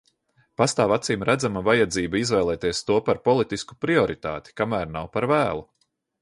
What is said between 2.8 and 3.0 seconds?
to